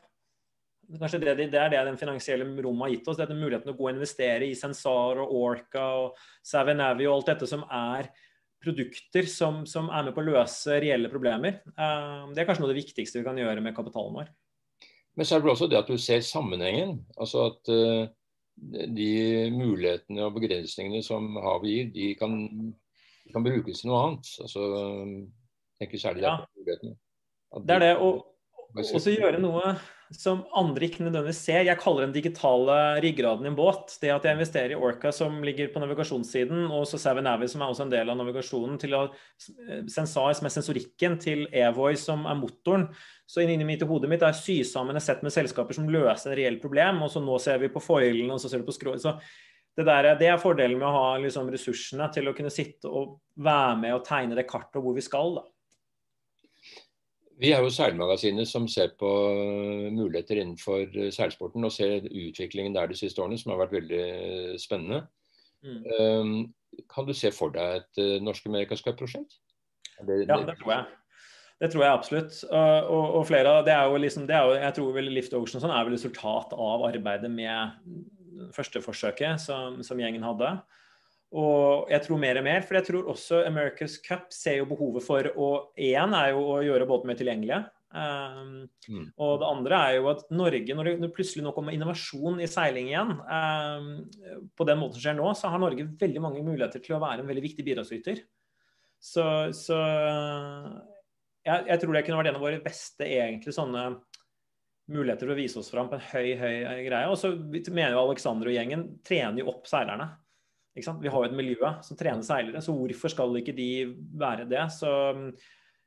[0.99, 3.19] Kanskje det, det, er det den finansielle rommet har gitt oss.
[3.21, 7.49] Dette muligheten å gå og investere i Sensar og Orca og Savinavi og alt dette
[7.51, 8.11] som er
[8.61, 11.61] produkter som, som, er med på å løse reelle problemer.
[11.79, 14.33] Uh, det er kanskje noe av det viktigste vi kan gjøre med kapitalen vår.
[15.19, 16.99] Men så er det også det at du ser sammenhengen.
[17.17, 18.11] Altså at uh,
[18.61, 19.13] de
[19.55, 22.35] mulighetene og begrensningene som havet gir, de kan,
[23.33, 24.35] kan, brukes til noe annet.
[24.45, 24.67] Altså,
[25.81, 26.37] tenker særlig ja.
[26.43, 26.99] på mulighetene.
[27.65, 27.95] Det er det.
[28.05, 28.27] Og,
[28.81, 29.73] også gjøre noe
[30.11, 31.61] som andre ikke nødvendigvis ser.
[31.69, 33.95] Jeg kaller den digitale ryggraden i en båt.
[34.03, 37.63] Det at jeg investerer i Orca, som ligger på navigasjonssiden, og så Savvy Navi, som
[37.63, 39.05] er også en del av navigasjonen, til å
[39.91, 42.89] Sensar, som er sensorikken, til Evoy, som er motoren.
[43.31, 46.41] Så inni mitt hodet mitt er sy sammen et sett med selskaper som løser et
[46.41, 48.97] reelt problem, og så nå ser vi på foilene, og så ser vi på skrå...
[48.99, 49.15] Så
[49.79, 53.21] det, der, det, er fordelen med å ha liksom, ressursene til å kunne sitte og
[53.39, 55.39] være med og tegne det kartet hvor vi skal.
[55.39, 55.47] da.
[57.41, 62.77] Vi er jo seilmagasinet som ser på eh, muligheter innenfor eh, seilsporten og ser utviklingen
[62.77, 65.07] der de siste årene, som har vært veldig eh, spennende.
[65.65, 65.81] Mm.
[66.01, 69.41] Um, kan du se for deg et Norsk-Amerikas Cup-prosjekt?
[69.99, 70.85] Ja, det tror jeg.
[71.61, 72.37] Det tror jeg absolutt.
[72.49, 75.35] Og, og, flere av det er jo liksom, det er jo, Jeg tror vel Lift
[75.37, 80.55] Ocean sånn er vel resultat av arbeidet med første forsøket som, som gjengen hadde.
[81.31, 85.05] Og jeg tror mer og mer, for jeg tror også America's Cup ser jo behovet
[85.07, 87.61] for å Én er jo å gjøre båtene mer tilgjengelige.
[87.91, 89.07] Um, mm.
[89.19, 92.91] Og det andre er jo at Norge, når det plutselig nå kommer innovasjon i seiling
[92.91, 93.89] igjen, um,
[94.59, 97.25] på den måten som skjer nå, så har Norge veldig mange muligheter til å være
[97.25, 98.23] en veldig viktig bidragsyter.
[99.01, 99.25] Så,
[99.57, 99.79] så
[101.47, 103.87] jeg, jeg, tror det kunne vært en av våre beste egentlig sånne
[104.91, 107.07] muligheter for å vise oss fram på en høy, høy greie.
[107.07, 110.11] Og så mener jo Alexander og gjengen trener jo opp seilerne.
[110.75, 113.71] Vi har jo et miljø som trener seilere, så hvorfor skal ikke de
[114.21, 114.63] være det?
[114.75, 114.93] Så,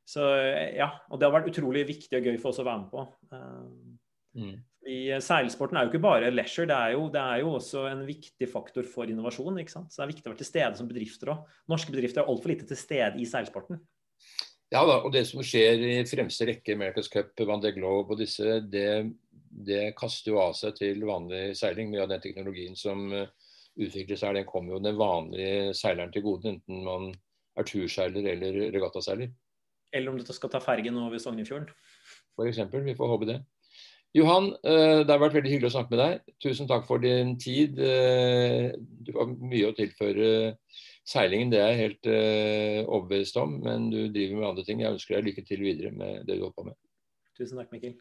[0.07, 0.27] så
[0.75, 3.05] ja, og det har vært utrolig viktig og gøy for oss å være med på.
[4.33, 4.55] Mm.
[4.89, 8.03] I Seilsporten er jo ikke bare leisure, det er jo, det er jo også en
[8.07, 9.61] viktig faktor for innovasjon.
[9.61, 9.93] ikke sant?
[9.93, 11.45] Så det er viktig å være til stede som bedrifter òg.
[11.71, 13.79] Norske bedrifter er altfor lite til stede i seilsporten.
[14.73, 18.19] Ja da, og det som skjer i fremste rekke, America's Cup, Van de Globe og
[18.19, 19.13] disse, det,
[19.53, 21.91] det, kaster jo av seg til vanlig seiling.
[21.91, 23.27] Mye av den teknologien som uh,
[23.79, 26.55] utvikles her, den kommer jo den vanlige seileren til gode.
[26.55, 27.09] Enten man
[27.57, 29.33] er turseiler eller regattaseiler.
[29.93, 31.69] Eller om du skal ta fergen over Sognefjorden.
[32.47, 33.41] Eksempel, vi får håpe det.
[34.13, 36.33] Johan, uh, det har vært veldig hyggelig å snakke med deg.
[36.41, 37.79] Tusen takk for din tid.
[37.81, 40.33] Uh, du har mye å tilføre
[41.03, 44.79] Seilingen det er jeg helt uh, overbevist om, men du driver med andre ting.
[44.79, 46.79] Jeg ønsker deg lykke til videre med det du holder på med.
[47.35, 47.97] Tusen takk, Mikkel.